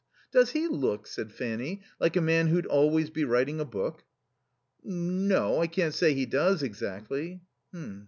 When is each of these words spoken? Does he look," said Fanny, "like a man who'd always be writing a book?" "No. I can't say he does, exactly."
Does 0.31 0.49
he 0.53 0.67
look," 0.67 1.05
said 1.05 1.31
Fanny, 1.31 1.83
"like 1.99 2.15
a 2.15 2.21
man 2.21 2.47
who'd 2.47 2.65
always 2.65 3.11
be 3.11 3.23
writing 3.23 3.59
a 3.59 3.65
book?" 3.65 4.03
"No. 4.83 5.59
I 5.59 5.67
can't 5.67 5.93
say 5.93 6.15
he 6.15 6.25
does, 6.25 6.63
exactly." 6.63 7.43